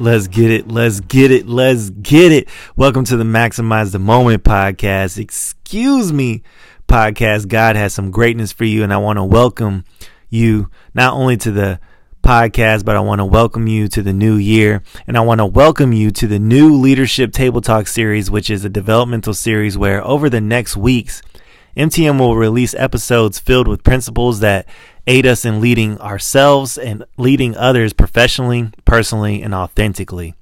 Let's 0.00 0.26
get 0.26 0.50
it. 0.50 0.66
Let's 0.66 0.98
get 0.98 1.30
it. 1.30 1.46
Let's 1.46 1.90
get 1.90 2.32
it. 2.32 2.48
Welcome 2.74 3.04
to 3.04 3.16
the 3.16 3.22
Maximize 3.22 3.92
the 3.92 4.00
Moment 4.00 4.42
podcast. 4.42 5.18
Excuse 5.18 6.12
me, 6.12 6.42
podcast. 6.88 7.46
God 7.46 7.76
has 7.76 7.94
some 7.94 8.10
greatness 8.10 8.50
for 8.52 8.64
you, 8.64 8.82
and 8.82 8.92
I 8.92 8.96
want 8.96 9.18
to 9.18 9.24
welcome 9.24 9.84
you 10.28 10.68
not 10.94 11.14
only 11.14 11.36
to 11.36 11.52
the 11.52 11.78
podcast, 12.24 12.84
but 12.84 12.96
I 12.96 13.00
want 13.00 13.20
to 13.20 13.24
welcome 13.24 13.68
you 13.68 13.86
to 13.86 14.02
the 14.02 14.12
new 14.12 14.34
year. 14.34 14.82
And 15.06 15.16
I 15.16 15.20
want 15.20 15.38
to 15.38 15.46
welcome 15.46 15.92
you 15.92 16.10
to 16.10 16.26
the 16.26 16.40
new 16.40 16.74
Leadership 16.74 17.32
Table 17.32 17.60
Talk 17.60 17.86
series, 17.86 18.32
which 18.32 18.50
is 18.50 18.64
a 18.64 18.68
developmental 18.68 19.32
series 19.32 19.78
where 19.78 20.04
over 20.04 20.28
the 20.28 20.40
next 20.40 20.76
weeks, 20.76 21.22
MTM 21.76 22.18
will 22.18 22.36
release 22.36 22.74
episodes 22.74 23.38
filled 23.38 23.68
with 23.68 23.84
principles 23.84 24.40
that 24.40 24.66
aid 25.06 25.26
us 25.26 25.44
in 25.44 25.60
leading 25.60 25.98
ourselves 26.00 26.78
and 26.78 27.04
leading 27.16 27.56
others 27.56 27.92
professionally, 27.92 28.70
personally, 28.84 29.42
and 29.42 29.54
authentically. 29.54 30.34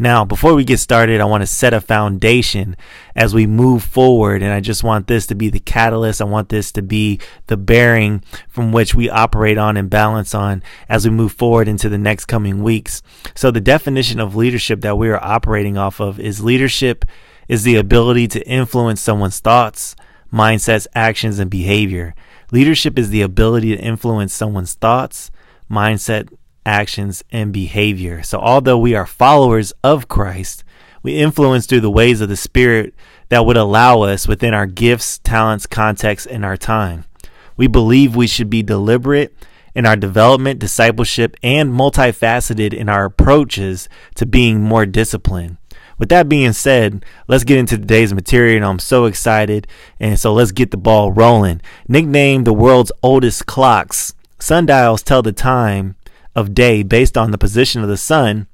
Now, 0.00 0.24
before 0.24 0.54
we 0.54 0.64
get 0.64 0.78
started, 0.78 1.20
I 1.20 1.24
want 1.24 1.42
to 1.42 1.46
set 1.46 1.74
a 1.74 1.80
foundation 1.80 2.76
as 3.16 3.34
we 3.34 3.46
move 3.46 3.82
forward. 3.82 4.42
And 4.42 4.52
I 4.52 4.60
just 4.60 4.84
want 4.84 5.08
this 5.08 5.26
to 5.26 5.34
be 5.34 5.50
the 5.50 5.58
catalyst. 5.58 6.20
I 6.20 6.24
want 6.24 6.50
this 6.50 6.70
to 6.72 6.82
be 6.82 7.18
the 7.48 7.56
bearing 7.56 8.22
from 8.48 8.70
which 8.70 8.94
we 8.94 9.10
operate 9.10 9.58
on 9.58 9.76
and 9.76 9.90
balance 9.90 10.34
on 10.34 10.62
as 10.88 11.04
we 11.04 11.10
move 11.10 11.32
forward 11.32 11.66
into 11.66 11.88
the 11.88 11.98
next 11.98 12.26
coming 12.26 12.62
weeks. 12.62 13.02
So 13.34 13.50
the 13.50 13.60
definition 13.60 14.20
of 14.20 14.36
leadership 14.36 14.82
that 14.82 14.98
we 14.98 15.08
are 15.08 15.22
operating 15.22 15.76
off 15.76 16.00
of 16.00 16.20
is 16.20 16.44
leadership 16.44 17.04
is 17.48 17.64
the 17.64 17.76
ability 17.76 18.28
to 18.28 18.46
influence 18.46 19.00
someone's 19.00 19.40
thoughts, 19.40 19.96
mindsets, 20.32 20.86
actions, 20.94 21.40
and 21.40 21.50
behavior. 21.50 22.14
Leadership 22.50 22.98
is 22.98 23.10
the 23.10 23.22
ability 23.22 23.76
to 23.76 23.82
influence 23.82 24.32
someone's 24.32 24.74
thoughts, 24.74 25.30
mindset, 25.70 26.32
actions, 26.64 27.22
and 27.30 27.52
behavior. 27.52 28.22
So, 28.22 28.38
although 28.38 28.78
we 28.78 28.94
are 28.94 29.06
followers 29.06 29.72
of 29.84 30.08
Christ, 30.08 30.64
we 31.02 31.16
influence 31.16 31.66
through 31.66 31.80
the 31.80 31.90
ways 31.90 32.20
of 32.20 32.28
the 32.28 32.36
Spirit 32.36 32.94
that 33.28 33.44
would 33.44 33.56
allow 33.56 34.02
us 34.02 34.26
within 34.26 34.54
our 34.54 34.66
gifts, 34.66 35.18
talents, 35.18 35.66
context, 35.66 36.26
and 36.26 36.44
our 36.44 36.56
time. 36.56 37.04
We 37.56 37.66
believe 37.66 38.16
we 38.16 38.26
should 38.26 38.48
be 38.48 38.62
deliberate 38.62 39.34
in 39.74 39.86
our 39.86 39.96
development, 39.96 40.58
discipleship, 40.58 41.36
and 41.42 41.70
multifaceted 41.72 42.72
in 42.72 42.88
our 42.88 43.04
approaches 43.04 43.88
to 44.14 44.26
being 44.26 44.60
more 44.60 44.86
disciplined. 44.86 45.58
With 45.98 46.08
that 46.10 46.28
being 46.28 46.52
said, 46.52 47.04
let's 47.26 47.44
get 47.44 47.58
into 47.58 47.76
today's 47.76 48.14
material. 48.14 48.68
I'm 48.68 48.78
so 48.78 49.04
excited. 49.04 49.66
And 49.98 50.18
so 50.18 50.32
let's 50.32 50.52
get 50.52 50.70
the 50.70 50.76
ball 50.76 51.12
rolling. 51.12 51.60
Nicknamed 51.88 52.46
the 52.46 52.52
world's 52.52 52.92
oldest 53.02 53.46
clocks, 53.46 54.14
sundials 54.38 55.02
tell 55.02 55.22
the 55.22 55.32
time 55.32 55.96
of 56.34 56.54
day 56.54 56.82
based 56.82 57.18
on 57.18 57.32
the 57.32 57.38
position 57.38 57.82
of 57.82 57.88
the 57.88 57.96
sun 57.96 58.46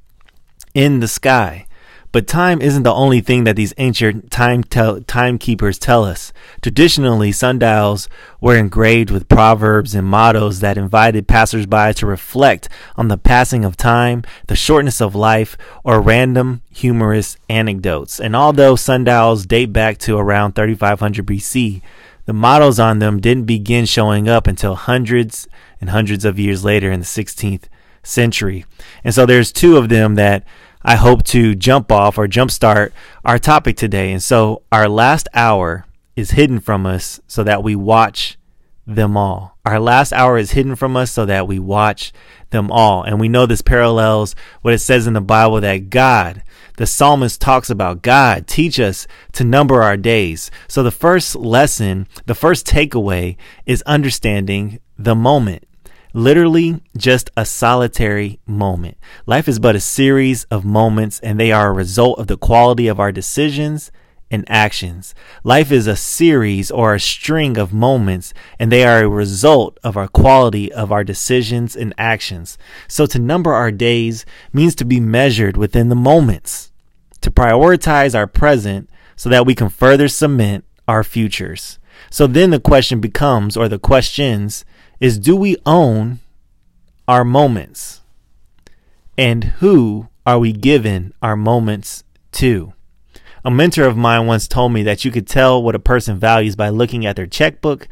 in 0.72 1.00
the 1.00 1.08
sky. 1.08 1.66
But 2.14 2.28
time 2.28 2.62
isn't 2.62 2.84
the 2.84 2.94
only 2.94 3.20
thing 3.20 3.42
that 3.42 3.56
these 3.56 3.74
ancient 3.76 4.30
time 4.30 4.62
tell, 4.62 5.00
timekeepers 5.00 5.80
tell 5.80 6.04
us. 6.04 6.32
Traditionally, 6.62 7.32
sundials 7.32 8.08
were 8.40 8.56
engraved 8.56 9.10
with 9.10 9.28
proverbs 9.28 9.96
and 9.96 10.06
mottos 10.06 10.60
that 10.60 10.78
invited 10.78 11.26
passersby 11.26 11.92
to 11.94 12.06
reflect 12.06 12.68
on 12.94 13.08
the 13.08 13.18
passing 13.18 13.64
of 13.64 13.76
time, 13.76 14.22
the 14.46 14.54
shortness 14.54 15.00
of 15.00 15.16
life, 15.16 15.56
or 15.82 16.00
random 16.00 16.62
humorous 16.70 17.36
anecdotes. 17.48 18.20
And 18.20 18.36
although 18.36 18.76
sundials 18.76 19.44
date 19.44 19.72
back 19.72 19.98
to 19.98 20.16
around 20.16 20.52
3500 20.52 21.26
BC, 21.26 21.82
the 22.26 22.32
mottos 22.32 22.78
on 22.78 23.00
them 23.00 23.20
didn't 23.20 23.46
begin 23.46 23.86
showing 23.86 24.28
up 24.28 24.46
until 24.46 24.76
hundreds 24.76 25.48
and 25.80 25.90
hundreds 25.90 26.24
of 26.24 26.38
years 26.38 26.62
later 26.64 26.92
in 26.92 27.00
the 27.00 27.06
16th 27.06 27.64
century. 28.04 28.64
And 29.02 29.12
so 29.12 29.26
there's 29.26 29.50
two 29.50 29.76
of 29.76 29.88
them 29.88 30.14
that 30.14 30.44
I 30.84 30.96
hope 30.96 31.22
to 31.24 31.54
jump 31.54 31.90
off 31.90 32.18
or 32.18 32.28
jumpstart 32.28 32.92
our 33.24 33.38
topic 33.38 33.76
today. 33.76 34.12
And 34.12 34.22
so 34.22 34.62
our 34.70 34.86
last 34.86 35.28
hour 35.32 35.86
is 36.14 36.32
hidden 36.32 36.60
from 36.60 36.84
us 36.84 37.20
so 37.26 37.42
that 37.42 37.62
we 37.62 37.74
watch 37.74 38.38
them 38.86 39.16
all. 39.16 39.56
Our 39.64 39.80
last 39.80 40.12
hour 40.12 40.36
is 40.36 40.50
hidden 40.50 40.76
from 40.76 40.94
us 40.94 41.10
so 41.10 41.24
that 41.24 41.48
we 41.48 41.58
watch 41.58 42.12
them 42.50 42.70
all. 42.70 43.02
And 43.02 43.18
we 43.18 43.30
know 43.30 43.46
this 43.46 43.62
parallels 43.62 44.36
what 44.60 44.74
it 44.74 44.78
says 44.78 45.06
in 45.06 45.14
the 45.14 45.22
Bible 45.22 45.60
that 45.62 45.88
God, 45.88 46.42
the 46.76 46.86
psalmist 46.86 47.40
talks 47.40 47.70
about 47.70 48.02
God, 48.02 48.46
teach 48.46 48.78
us 48.78 49.06
to 49.32 49.42
number 49.42 49.82
our 49.82 49.96
days. 49.96 50.50
So 50.68 50.82
the 50.82 50.90
first 50.90 51.34
lesson, 51.34 52.06
the 52.26 52.34
first 52.34 52.66
takeaway 52.66 53.36
is 53.64 53.82
understanding 53.86 54.80
the 54.98 55.14
moment 55.14 55.66
literally 56.14 56.80
just 56.96 57.30
a 57.36 57.44
solitary 57.44 58.40
moment. 58.46 58.96
Life 59.26 59.48
is 59.48 59.58
but 59.58 59.76
a 59.76 59.80
series 59.80 60.44
of 60.44 60.64
moments, 60.64 61.20
and 61.20 61.38
they 61.38 61.52
are 61.52 61.68
a 61.68 61.72
result 61.72 62.18
of 62.18 62.28
the 62.28 62.38
quality 62.38 62.86
of 62.86 62.98
our 62.98 63.12
decisions 63.12 63.90
and 64.30 64.44
actions. 64.48 65.14
Life 65.42 65.70
is 65.70 65.86
a 65.86 65.96
series 65.96 66.70
or 66.70 66.94
a 66.94 67.00
string 67.00 67.58
of 67.58 67.74
moments, 67.74 68.32
and 68.58 68.72
they 68.72 68.84
are 68.84 69.04
a 69.04 69.08
result 69.08 69.78
of 69.84 69.96
our 69.96 70.08
quality 70.08 70.72
of 70.72 70.90
our 70.90 71.04
decisions 71.04 71.76
and 71.76 71.92
actions. 71.98 72.56
So 72.88 73.06
to 73.06 73.18
number 73.18 73.52
our 73.52 73.70
days 73.70 74.24
means 74.52 74.74
to 74.76 74.84
be 74.84 75.00
measured 75.00 75.56
within 75.56 75.88
the 75.88 75.94
moments, 75.94 76.72
to 77.20 77.30
prioritize 77.30 78.14
our 78.14 78.26
present 78.26 78.88
so 79.16 79.28
that 79.28 79.46
we 79.46 79.54
can 79.54 79.68
further 79.68 80.08
cement 80.08 80.64
our 80.88 81.04
futures. 81.04 81.78
So 82.10 82.26
then 82.26 82.50
the 82.50 82.60
question 82.60 83.00
becomes, 83.00 83.56
or 83.56 83.68
the 83.68 83.78
questions, 83.78 84.64
is 85.00 85.18
do 85.18 85.36
we 85.36 85.56
own 85.66 86.20
our 87.06 87.24
moments? 87.24 88.00
And 89.16 89.44
who 89.44 90.08
are 90.26 90.38
we 90.38 90.52
giving 90.52 91.12
our 91.22 91.36
moments 91.36 92.04
to? 92.32 92.72
A 93.44 93.50
mentor 93.50 93.84
of 93.84 93.96
mine 93.96 94.26
once 94.26 94.48
told 94.48 94.72
me 94.72 94.82
that 94.84 95.04
you 95.04 95.10
could 95.10 95.26
tell 95.26 95.62
what 95.62 95.74
a 95.74 95.78
person 95.78 96.18
values 96.18 96.56
by 96.56 96.70
looking 96.70 97.04
at 97.04 97.14
their 97.16 97.26
checkbook 97.26 97.86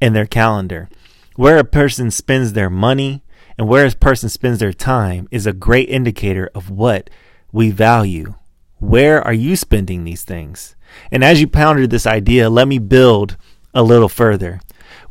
and 0.00 0.16
their 0.16 0.26
calendar. 0.26 0.88
Where 1.36 1.58
a 1.58 1.64
person 1.64 2.10
spends 2.10 2.52
their 2.52 2.70
money 2.70 3.22
and 3.58 3.68
where 3.68 3.86
a 3.86 3.90
person 3.90 4.28
spends 4.28 4.58
their 4.58 4.72
time 4.72 5.28
is 5.30 5.46
a 5.46 5.52
great 5.52 5.88
indicator 5.88 6.50
of 6.54 6.70
what 6.70 7.10
we 7.52 7.70
value. 7.70 8.34
Where 8.78 9.22
are 9.22 9.32
you 9.32 9.56
spending 9.56 10.04
these 10.04 10.24
things? 10.24 10.74
And 11.10 11.22
as 11.22 11.40
you 11.40 11.46
pondered 11.46 11.90
this 11.90 12.06
idea, 12.06 12.50
let 12.50 12.66
me 12.68 12.78
build 12.78 13.36
a 13.72 13.82
little 13.82 14.08
further. 14.08 14.60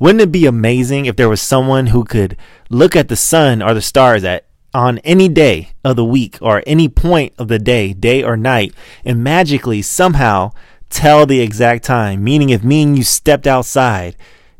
Wouldn't 0.03 0.19
it 0.19 0.33
be 0.33 0.45
amazing 0.45 1.05
if 1.05 1.15
there 1.15 1.29
was 1.29 1.41
someone 1.41 1.87
who 1.87 2.03
could 2.03 2.35
look 2.69 2.93
at 2.93 3.07
the 3.07 3.15
sun 3.15 3.61
or 3.61 3.73
the 3.73 3.81
stars 3.81 4.25
at 4.25 4.43
on 4.73 4.97
any 4.97 5.29
day 5.29 5.69
of 5.81 5.95
the 5.95 6.03
week 6.03 6.37
or 6.41 6.61
any 6.67 6.89
point 6.89 7.31
of 7.37 7.47
the 7.47 7.57
day, 7.57 7.93
day 7.93 8.21
or 8.21 8.35
night, 8.35 8.73
and 9.05 9.23
magically 9.23 9.81
somehow 9.81 10.51
tell 10.89 11.25
the 11.25 11.39
exact 11.39 11.85
time? 11.85 12.21
Meaning, 12.21 12.49
if 12.49 12.65
me 12.65 12.83
and 12.83 12.97
you 12.97 13.05
stepped 13.05 13.47
outside 13.47 14.17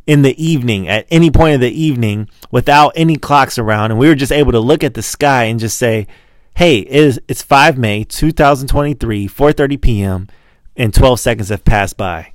in 0.07 0.21
the 0.21 0.41
evening 0.41 0.87
at 0.87 1.07
any 1.11 1.29
point 1.29 1.55
of 1.55 1.59
the 1.59 1.77
evening 1.77 2.29
without 2.49 2.93
any 2.95 3.17
clocks 3.17 3.59
around, 3.59 3.91
and 3.91 3.99
we 3.99 4.07
were 4.07 4.15
just 4.15 4.31
able 4.31 4.53
to 4.53 4.61
look 4.61 4.81
at 4.81 4.93
the 4.93 5.03
sky 5.03 5.43
and 5.43 5.59
just 5.59 5.77
say, 5.77 6.07
"Hey, 6.55 6.77
it 6.77 6.87
is, 6.87 7.19
it's 7.27 7.41
5 7.41 7.77
May 7.77 8.05
2023, 8.05 9.27
4:30 9.27 9.81
p.m." 9.81 10.29
and 10.77 10.93
12 10.93 11.19
seconds 11.19 11.49
have 11.49 11.65
passed 11.65 11.97
by 11.97 12.32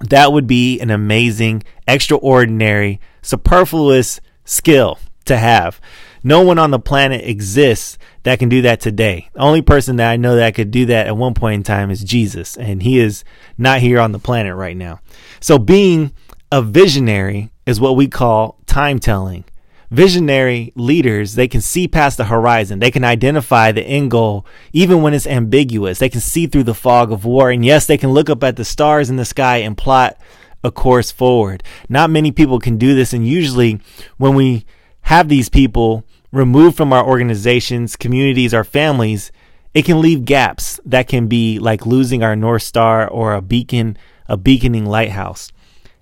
that 0.00 0.32
would 0.32 0.46
be 0.46 0.80
an 0.80 0.90
amazing, 0.90 1.62
extraordinary, 1.86 3.00
superfluous 3.22 4.20
skill 4.44 4.98
to 5.24 5.36
have. 5.36 5.80
No 6.22 6.42
one 6.42 6.58
on 6.58 6.70
the 6.70 6.78
planet 6.78 7.24
exists 7.24 7.96
that 8.24 8.38
can 8.38 8.48
do 8.48 8.62
that 8.62 8.80
today. 8.80 9.28
The 9.34 9.40
only 9.40 9.62
person 9.62 9.96
that 9.96 10.10
I 10.10 10.16
know 10.16 10.36
that 10.36 10.54
could 10.54 10.70
do 10.70 10.86
that 10.86 11.06
at 11.06 11.16
one 11.16 11.34
point 11.34 11.54
in 11.54 11.62
time 11.62 11.90
is 11.90 12.02
Jesus, 12.02 12.56
and 12.56 12.82
he 12.82 12.98
is 12.98 13.24
not 13.56 13.80
here 13.80 14.00
on 14.00 14.12
the 14.12 14.18
planet 14.18 14.54
right 14.54 14.76
now. 14.76 15.00
So, 15.40 15.58
being 15.58 16.12
a 16.50 16.60
visionary 16.62 17.50
is 17.66 17.80
what 17.80 17.96
we 17.96 18.08
call 18.08 18.58
time 18.66 18.98
telling 18.98 19.44
visionary 19.90 20.72
leaders, 20.74 21.34
they 21.34 21.48
can 21.48 21.60
see 21.60 21.88
past 21.88 22.16
the 22.16 22.24
horizon. 22.24 22.78
They 22.78 22.90
can 22.90 23.04
identify 23.04 23.72
the 23.72 23.82
end 23.82 24.10
goal, 24.10 24.46
even 24.72 25.02
when 25.02 25.14
it's 25.14 25.26
ambiguous. 25.26 25.98
They 25.98 26.08
can 26.08 26.20
see 26.20 26.46
through 26.46 26.64
the 26.64 26.74
fog 26.74 27.12
of 27.12 27.24
war. 27.24 27.50
And 27.50 27.64
yes, 27.64 27.86
they 27.86 27.98
can 27.98 28.10
look 28.10 28.28
up 28.28 28.44
at 28.44 28.56
the 28.56 28.64
stars 28.64 29.10
in 29.10 29.16
the 29.16 29.24
sky 29.24 29.58
and 29.58 29.76
plot 29.76 30.18
a 30.62 30.70
course 30.70 31.10
forward. 31.10 31.62
Not 31.88 32.10
many 32.10 32.32
people 32.32 32.58
can 32.58 32.76
do 32.78 32.94
this. 32.94 33.12
And 33.12 33.26
usually, 33.26 33.80
when 34.16 34.34
we 34.34 34.66
have 35.02 35.28
these 35.28 35.48
people 35.48 36.04
removed 36.32 36.76
from 36.76 36.92
our 36.92 37.06
organizations, 37.06 37.96
communities, 37.96 38.52
our 38.52 38.64
families, 38.64 39.32
it 39.74 39.84
can 39.84 40.00
leave 40.00 40.24
gaps 40.24 40.80
that 40.84 41.08
can 41.08 41.28
be 41.28 41.58
like 41.58 41.86
losing 41.86 42.22
our 42.22 42.36
North 42.36 42.62
Star 42.62 43.08
or 43.08 43.34
a 43.34 43.42
beacon, 43.42 43.96
a 44.26 44.36
beaconing 44.36 44.86
lighthouse. 44.86 45.52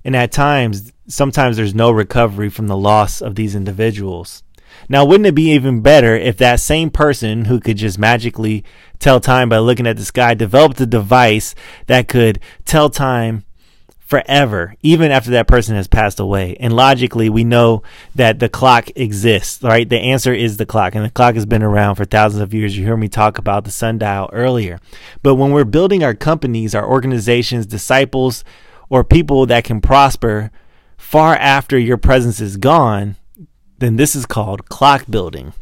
And 0.05 0.17
at 0.17 0.33
times, 0.33 0.93
sometimes 1.09 1.57
there's 1.57 1.75
no 1.75 1.91
recovery 1.91 2.51
from 2.51 2.67
the 2.67 2.77
loss 2.77 3.21
of 3.21 3.35
these 3.35 3.55
individuals. 3.55 4.43
Now, 4.89 5.05
wouldn't 5.05 5.27
it 5.27 5.35
be 5.35 5.53
even 5.53 5.81
better 5.81 6.15
if 6.15 6.37
that 6.39 6.61
same 6.61 6.91
person 6.91 7.47
who 7.47 7.61
could 7.61 7.79
just 7.79 7.99
magically 7.99 8.65
tell 8.99 9.21
time 9.21 9.49
by 9.49 9.59
looking 9.59 9.87
at 9.87 9.97
the 9.97 10.05
sky 10.05 10.35
developed 10.35 10.81
a 10.81 10.87
device 10.87 11.55
that 11.87 12.09
could 12.09 12.41
tell 12.65 12.91
time 12.91 13.45
forever, 13.99 14.75
even 14.83 15.11
after 15.11 15.33
that 15.33 15.49
person 15.49 15.75
has 15.75 15.89
passed 15.89 16.21
away. 16.21 16.57
And 16.61 16.77
logically, 16.77 17.29
we 17.29 17.43
know 17.43 17.83
that 18.15 18.39
the 18.39 18.49
clock 18.49 18.89
exists, 18.95 19.63
right? 19.63 19.89
The 19.89 19.99
answer 19.99 20.33
is 20.33 20.57
the 20.57 20.67
clock, 20.67 20.95
and 20.95 21.05
the 21.05 21.11
clock 21.11 21.35
has 21.35 21.47
been 21.47 21.63
around 21.63 21.97
for 21.97 22.05
thousands 22.05 22.43
of 22.43 22.55
years. 22.55 22.77
You 22.77 22.87
heard 22.87 22.99
me 22.99 23.09
talk 23.09 23.39
about 23.39 23.65
the 23.65 23.73
sundial 23.73 24.31
earlier. 24.33 24.79
But 25.23 25.35
when 25.35 25.51
we're 25.51 25.65
building 25.65 26.05
our 26.05 26.15
companies, 26.15 26.75
our 26.75 26.87
organizations, 26.87 27.67
disciples, 27.67 28.45
or 28.89 29.03
people 29.03 29.47
that 29.47 29.65
can 29.65 29.81
prosper 29.81 30.53
far 30.97 31.35
after 31.35 31.79
your 31.79 31.97
presence 31.97 32.41
is 32.41 32.57
gone, 32.57 33.17
then 33.79 33.97
this 33.97 34.15
is 34.15 34.27
called 34.27 34.69
clock 34.69 35.05
building. 35.09 35.53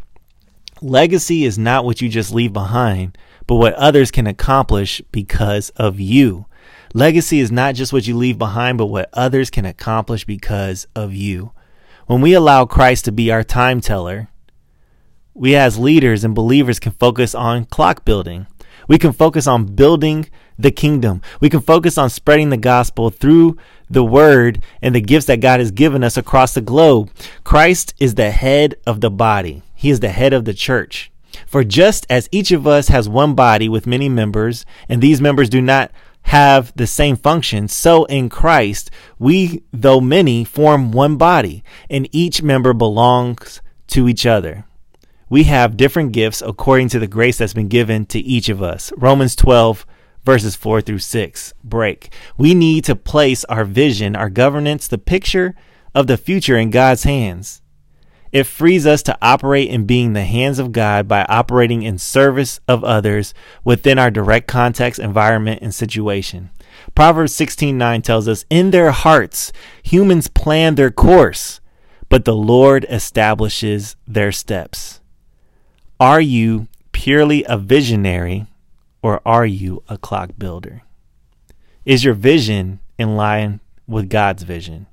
Legacy 0.81 1.45
is 1.45 1.59
not 1.59 1.85
what 1.85 2.01
you 2.01 2.09
just 2.09 2.33
leave 2.33 2.53
behind, 2.53 3.17
but 3.47 3.57
what 3.57 3.75
others 3.75 4.11
can 4.11 4.27
accomplish 4.27 5.01
because 5.13 5.71
of 5.71 6.01
you. 6.01 6.47
Legacy 6.93 7.41
is 7.41 7.51
not 7.51 7.75
just 7.75 7.93
what 7.93 8.07
you 8.07 8.17
leave 8.17 8.39
behind, 8.39 8.79
but 8.79 8.87
what 8.87 9.09
others 9.13 9.51
can 9.51 9.65
accomplish 9.65 10.25
because 10.25 10.87
of 10.95 11.13
you. 11.13 11.53
When 12.07 12.21
we 12.21 12.35
allow 12.35 12.67
Christ 12.67 13.07
to 13.07 13.13
be 13.13 13.31
our 13.31 13.43
time 13.43 13.81
teller, 13.81 14.29
we 15.33 15.57
as 15.57 15.79
leaders 15.79 16.23
and 16.23 16.35
believers 16.35 16.79
can 16.79 16.93
focus 16.93 17.35
on 17.35 17.65
clock 17.65 18.05
building. 18.05 18.47
We 18.87 18.99
can 18.99 19.13
focus 19.13 19.47
on 19.47 19.75
building 19.75 20.29
the 20.59 20.71
kingdom. 20.71 21.23
We 21.41 21.51
can 21.51 21.61
focus 21.61 21.99
on 21.99 22.11
spreading 22.11 22.51
the 22.51 22.57
gospel 22.57 23.11
through 23.11 23.57
the 23.89 24.05
word 24.05 24.63
and 24.83 24.95
the 24.95 25.01
gifts 25.01 25.27
that 25.27 25.41
God 25.41 25.61
has 25.61 25.71
given 25.71 26.03
us 26.03 26.17
across 26.17 26.55
the 26.55 26.61
globe. 26.61 27.11
Christ 27.45 27.95
is 27.99 28.15
the 28.15 28.31
head 28.31 28.77
of 28.87 29.01
the 29.01 29.11
body. 29.11 29.63
He 29.75 29.91
is 29.91 30.01
the 30.01 30.09
head 30.11 30.33
of 30.33 30.45
the 30.45 30.55
church. 30.55 31.11
For 31.47 31.65
just 31.65 32.07
as 32.09 32.29
each 32.33 32.53
of 32.53 32.67
us 32.67 32.89
has 32.89 33.09
one 33.09 33.35
body 33.35 33.69
with 33.69 33.87
many 33.87 34.09
members, 34.09 34.65
and 34.89 35.03
these 35.03 35.21
members 35.21 35.49
do 35.49 35.61
not 35.61 35.91
have 36.23 36.73
the 36.75 36.87
same 36.87 37.17
function, 37.17 37.69
so 37.69 38.05
in 38.05 38.29
Christ, 38.29 38.91
we, 39.19 39.63
though 39.73 40.01
many, 40.01 40.43
form 40.45 40.91
one 40.91 41.17
body, 41.17 41.63
and 41.91 42.09
each 42.13 42.43
member 42.43 42.73
belongs 42.73 43.61
to 43.89 44.09
each 44.09 44.25
other. 44.25 44.65
We 45.29 45.45
have 45.45 45.77
different 45.77 46.13
gifts 46.13 46.43
according 46.43 46.89
to 46.91 46.99
the 46.99 47.07
grace 47.07 47.39
that's 47.39 47.55
been 47.55 47.69
given 47.69 48.07
to 48.07 48.21
each 48.21 48.49
of 48.49 48.63
us. 48.63 48.93
Romans 48.97 49.37
12, 49.37 49.85
verses 50.25 50.57
4 50.57 50.81
through 50.81 50.99
6. 50.99 51.55
Break. 51.63 52.13
We 52.37 52.55
need 52.55 52.85
to 52.85 52.97
place 52.97 53.45
our 53.45 53.65
vision, 53.65 54.17
our 54.17 54.31
governance, 54.31 54.89
the 54.89 54.99
picture 54.99 55.55
of 55.95 56.07
the 56.07 56.17
future 56.17 56.57
in 56.57 56.71
God's 56.71 57.05
hands. 57.05 57.61
It 58.33 58.47
frees 58.47 58.85
us 58.85 59.01
to 59.05 59.17
operate 59.23 59.69
in 59.69 59.87
being 59.87 60.13
the 60.13 60.25
hands 60.25 60.59
of 60.59 60.73
God 60.73 61.07
by 61.07 61.25
operating 61.29 61.85
in 61.85 61.99
service 61.99 62.59
of 62.67 62.83
others 62.83 63.33
within 63.63 63.97
our 63.97 64.11
direct 64.11 64.49
context, 64.49 64.99
environment, 64.99 65.61
and 65.63 65.73
situation. 65.73 66.51
Proverbs 66.97 67.33
16:9 67.33 68.03
tells 68.03 68.27
us, 68.27 68.45
"In 68.51 68.73
their 68.73 68.91
hearts 68.91 69.53
humans 69.85 70.27
plan 70.27 70.75
their 70.75 70.91
course, 70.91 71.61
but 72.09 72.25
the 72.25 72.35
Lord 72.35 72.85
establishes 72.89 73.95
their 74.05 74.33
steps." 74.33 75.01
Are 76.01 76.21
you 76.21 76.67
purely 76.91 77.45
a 77.45 77.57
visionary 77.57 78.47
or 79.05 79.21
are 79.27 79.45
you 79.45 79.83
a 79.87 79.99
clock 79.99 80.31
builder? 80.39 80.81
Is 81.85 82.05
your 82.05 82.15
vision 82.15 82.81
in 82.99 83.17
line 83.17 83.61
with 83.87 84.09
God's 84.09 84.45
vision? 84.45 84.87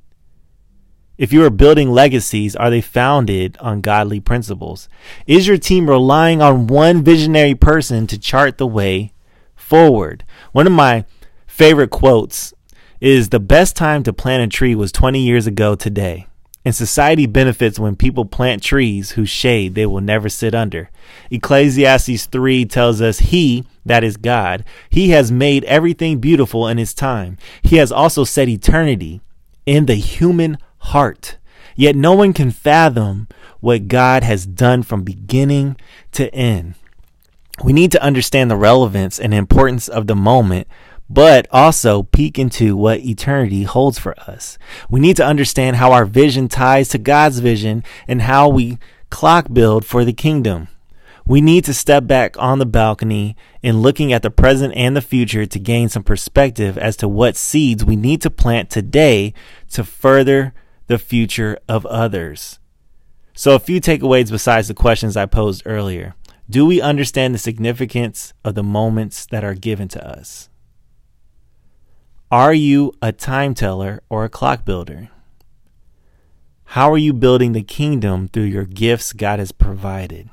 If 1.17 1.31
you 1.31 1.45
are 1.45 1.49
building 1.49 1.89
legacies, 1.89 2.53
are 2.57 2.69
they 2.69 2.81
founded 2.81 3.55
on 3.61 3.79
godly 3.79 4.19
principles? 4.19 4.89
Is 5.27 5.47
your 5.47 5.57
team 5.57 5.89
relying 5.89 6.41
on 6.41 6.67
one 6.67 7.05
visionary 7.05 7.55
person 7.55 8.05
to 8.07 8.19
chart 8.19 8.57
the 8.57 8.67
way 8.67 9.13
forward? 9.55 10.25
One 10.51 10.67
of 10.67 10.73
my 10.73 11.05
favorite 11.47 11.89
quotes 11.89 12.53
is 12.99 13.29
the 13.29 13.39
best 13.39 13.77
time 13.77 14.03
to 14.03 14.11
plant 14.11 14.43
a 14.43 14.53
tree 14.53 14.75
was 14.75 14.91
20 14.91 15.21
years 15.21 15.47
ago 15.47 15.73
today. 15.73 16.27
And 16.65 16.75
society 16.75 17.27
benefits 17.27 17.79
when 17.79 17.95
people 17.95 18.25
plant 18.25 18.61
trees 18.61 19.11
whose 19.11 19.29
shade 19.29 19.73
they 19.73 19.85
will 19.85 20.01
never 20.01 20.27
sit 20.27 20.53
under. 20.53 20.89
Ecclesiastes 21.29 22.25
3 22.25 22.65
tells 22.65 22.99
us, 22.99 23.19
He, 23.19 23.63
that 23.85 24.03
is 24.03 24.17
God, 24.17 24.63
He 24.89 25.09
has 25.09 25.31
made 25.31 25.63
everything 25.65 26.19
beautiful 26.19 26.67
in 26.67 26.77
His 26.77 26.93
time. 26.93 27.37
He 27.61 27.77
has 27.77 27.91
also 27.91 28.23
set 28.23 28.49
eternity 28.49 29.21
in 29.65 29.85
the 29.85 29.95
human 29.95 30.57
heart. 30.79 31.37
Yet 31.75 31.95
no 31.95 32.13
one 32.13 32.33
can 32.33 32.51
fathom 32.51 33.27
what 33.59 33.87
God 33.87 34.23
has 34.23 34.45
done 34.45 34.83
from 34.83 35.03
beginning 35.03 35.77
to 36.13 36.33
end. 36.33 36.75
We 37.63 37.73
need 37.73 37.91
to 37.91 38.03
understand 38.03 38.49
the 38.49 38.55
relevance 38.55 39.19
and 39.19 39.33
importance 39.33 39.87
of 39.87 40.07
the 40.07 40.15
moment, 40.15 40.67
but 41.09 41.47
also 41.51 42.03
peek 42.03 42.39
into 42.39 42.75
what 42.75 43.01
eternity 43.01 43.63
holds 43.63 43.99
for 43.99 44.19
us. 44.21 44.57
We 44.89 44.99
need 44.99 45.15
to 45.17 45.25
understand 45.25 45.75
how 45.75 45.91
our 45.91 46.05
vision 46.05 46.47
ties 46.47 46.89
to 46.89 46.97
God's 46.97 47.39
vision 47.39 47.83
and 48.07 48.23
how 48.23 48.49
we 48.49 48.79
clock 49.09 49.47
build 49.51 49.85
for 49.85 50.03
the 50.05 50.13
kingdom. 50.13 50.69
We 51.25 51.41
need 51.41 51.65
to 51.65 51.73
step 51.73 52.07
back 52.07 52.35
on 52.39 52.59
the 52.59 52.65
balcony 52.65 53.35
in 53.61 53.81
looking 53.81 54.11
at 54.11 54.23
the 54.23 54.31
present 54.31 54.73
and 54.75 54.95
the 54.95 55.01
future 55.01 55.45
to 55.45 55.59
gain 55.59 55.89
some 55.89 56.03
perspective 56.03 56.77
as 56.77 56.95
to 56.97 57.07
what 57.07 57.37
seeds 57.37 57.85
we 57.85 57.95
need 57.95 58.21
to 58.21 58.29
plant 58.29 58.69
today 58.69 59.33
to 59.71 59.83
further 59.83 60.53
the 60.87 60.97
future 60.97 61.57
of 61.69 61.85
others. 61.85 62.59
So, 63.33 63.55
a 63.55 63.59
few 63.59 63.79
takeaways 63.79 64.29
besides 64.29 64.67
the 64.67 64.73
questions 64.73 65.15
I 65.15 65.25
posed 65.25 65.63
earlier. 65.65 66.15
Do 66.49 66.65
we 66.65 66.81
understand 66.81 67.33
the 67.33 67.39
significance 67.39 68.33
of 68.43 68.55
the 68.55 68.63
moments 68.63 69.25
that 69.27 69.43
are 69.43 69.53
given 69.53 69.87
to 69.89 70.05
us? 70.05 70.49
Are 72.29 72.53
you 72.53 72.93
a 73.01 73.11
time 73.11 73.53
teller 73.53 74.01
or 74.09 74.25
a 74.25 74.29
clock 74.29 74.65
builder? 74.65 75.09
How 76.65 76.91
are 76.91 76.97
you 76.97 77.13
building 77.13 77.51
the 77.51 77.63
kingdom 77.63 78.27
through 78.27 78.43
your 78.43 78.65
gifts 78.65 79.13
God 79.13 79.39
has 79.39 79.51
provided? 79.51 80.29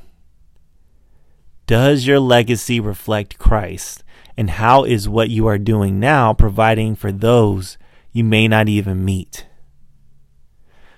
Does 1.69 2.07
your 2.07 2.19
legacy 2.19 2.81
reflect 2.81 3.39
Christ? 3.39 4.03
And 4.39 4.49
how 4.49 4.85
is 4.85 5.07
what 5.07 5.29
you 5.29 5.47
are 5.49 5.59
doing 5.59 6.01
now 6.01 6.33
providing 6.33 6.97
for 6.97 7.13
those 7.13 7.77
you 8.11 8.25
may 8.25 8.49
not 8.49 8.71
even 8.71 9.05
meet? 9.05 9.47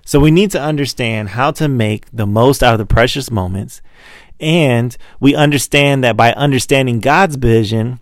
So 0.06 0.20
we 0.20 0.30
need 0.30 0.52
to 0.52 0.62
understand 0.62 1.30
how 1.30 1.50
to 1.52 1.66
make 1.66 2.06
the 2.12 2.26
most 2.26 2.62
out 2.62 2.74
of 2.74 2.78
the 2.78 2.86
precious 2.86 3.32
moments. 3.32 3.82
And 4.38 4.96
we 5.18 5.34
understand 5.34 6.04
that 6.04 6.16
by 6.16 6.34
understanding 6.34 7.00
God's 7.00 7.34
vision 7.34 7.98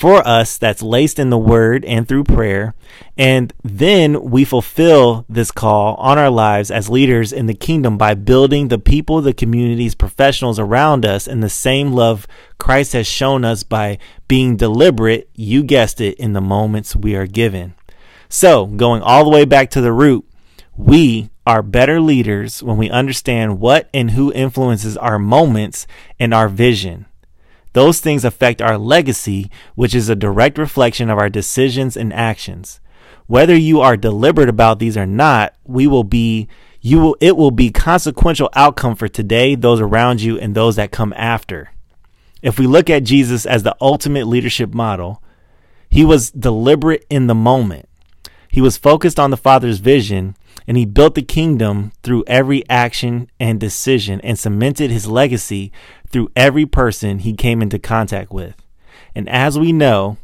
for 0.00 0.26
us 0.26 0.56
that's 0.56 0.82
laced 0.82 1.18
in 1.18 1.28
the 1.28 1.36
word 1.36 1.84
and 1.84 2.08
through 2.08 2.24
prayer. 2.24 2.74
And 3.18 3.52
then 3.62 4.30
we 4.30 4.46
fulfill 4.46 5.26
this 5.28 5.50
call 5.50 5.94
on 5.96 6.16
our 6.16 6.30
lives 6.30 6.70
as 6.70 6.88
leaders 6.88 7.34
in 7.34 7.44
the 7.44 7.52
kingdom 7.52 7.98
by 7.98 8.14
building 8.14 8.68
the 8.68 8.78
people, 8.78 9.20
the 9.20 9.34
communities, 9.34 9.94
professionals 9.94 10.58
around 10.58 11.04
us 11.04 11.28
in 11.28 11.40
the 11.40 11.50
same 11.50 11.92
love 11.92 12.26
Christ 12.58 12.94
has 12.94 13.06
shown 13.06 13.44
us 13.44 13.62
by 13.62 13.98
being 14.26 14.56
deliberate, 14.56 15.28
you 15.34 15.62
guessed 15.62 16.00
it, 16.00 16.18
in 16.18 16.32
the 16.32 16.40
moments 16.40 16.96
we 16.96 17.14
are 17.14 17.26
given. 17.26 17.74
So, 18.30 18.64
going 18.64 19.02
all 19.02 19.24
the 19.24 19.30
way 19.30 19.44
back 19.44 19.68
to 19.72 19.82
the 19.82 19.92
root, 19.92 20.24
we 20.74 21.28
are 21.46 21.62
better 21.62 22.00
leaders 22.00 22.62
when 22.62 22.78
we 22.78 22.88
understand 22.88 23.60
what 23.60 23.90
and 23.92 24.12
who 24.12 24.32
influences 24.32 24.96
our 24.96 25.18
moments 25.18 25.86
and 26.18 26.32
our 26.32 26.48
vision. 26.48 27.04
Those 27.72 28.00
things 28.00 28.24
affect 28.24 28.60
our 28.60 28.76
legacy, 28.76 29.50
which 29.74 29.94
is 29.94 30.08
a 30.08 30.16
direct 30.16 30.58
reflection 30.58 31.08
of 31.08 31.18
our 31.18 31.28
decisions 31.28 31.96
and 31.96 32.12
actions. 32.12 32.80
Whether 33.26 33.54
you 33.54 33.80
are 33.80 33.96
deliberate 33.96 34.48
about 34.48 34.80
these 34.80 34.96
or 34.96 35.06
not, 35.06 35.54
we 35.64 35.86
will 35.86 36.04
be 36.04 36.48
you 36.80 36.98
will 36.98 37.16
it 37.20 37.36
will 37.36 37.50
be 37.50 37.70
consequential 37.70 38.48
outcome 38.54 38.96
for 38.96 39.06
today, 39.06 39.54
those 39.54 39.80
around 39.80 40.20
you 40.20 40.38
and 40.38 40.54
those 40.54 40.76
that 40.76 40.90
come 40.90 41.12
after. 41.16 41.70
If 42.42 42.58
we 42.58 42.66
look 42.66 42.88
at 42.88 43.04
Jesus 43.04 43.44
as 43.46 43.62
the 43.62 43.76
ultimate 43.80 44.26
leadership 44.26 44.72
model, 44.72 45.22
he 45.88 46.04
was 46.04 46.30
deliberate 46.30 47.04
in 47.10 47.26
the 47.26 47.34
moment. 47.34 47.88
He 48.48 48.60
was 48.60 48.76
focused 48.76 49.20
on 49.20 49.30
the 49.30 49.36
Father's 49.36 49.78
vision 49.78 50.36
and 50.66 50.76
he 50.76 50.84
built 50.84 51.14
the 51.14 51.22
kingdom 51.22 51.92
through 52.02 52.24
every 52.26 52.68
action 52.68 53.30
and 53.38 53.60
decision 53.60 54.20
and 54.22 54.38
cemented 54.38 54.90
his 54.90 55.06
legacy 55.06 55.72
through 56.10 56.30
every 56.34 56.66
person 56.66 57.20
he 57.20 57.34
came 57.34 57.62
into 57.62 57.78
contact 57.78 58.32
with. 58.32 58.54
And 59.14 59.28
as 59.28 59.58
we 59.58 59.72
know, 59.72 60.18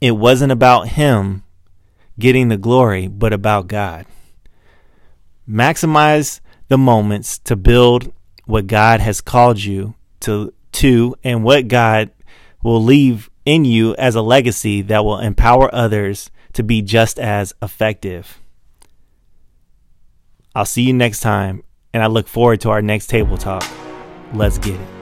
it 0.00 0.12
wasn't 0.12 0.52
about 0.52 0.88
him 0.88 1.44
getting 2.18 2.48
the 2.48 2.56
glory, 2.56 3.08
but 3.08 3.32
about 3.32 3.68
God. 3.68 4.06
Maximize 5.48 6.40
the 6.68 6.78
moments 6.78 7.38
to 7.40 7.56
build 7.56 8.12
what 8.46 8.66
God 8.66 9.00
has 9.00 9.20
called 9.20 9.62
you 9.62 9.94
to 10.20 10.52
to 10.72 11.14
and 11.24 11.42
what 11.42 11.68
God 11.68 12.10
will 12.62 12.82
leave 12.82 13.30
in 13.44 13.64
you 13.64 13.94
as 13.96 14.14
a 14.14 14.22
legacy 14.22 14.82
that 14.82 15.04
will 15.04 15.18
empower 15.18 15.72
others 15.74 16.30
to 16.52 16.62
be 16.62 16.82
just 16.82 17.18
as 17.18 17.54
effective. 17.62 18.40
I'll 20.54 20.64
see 20.64 20.82
you 20.82 20.92
next 20.92 21.20
time, 21.20 21.62
and 21.92 22.02
I 22.02 22.06
look 22.06 22.26
forward 22.28 22.60
to 22.62 22.70
our 22.70 22.82
next 22.82 23.06
table 23.08 23.36
talk. 23.36 23.64
Let's 24.32 24.58
get 24.58 24.74
it. 24.74 24.95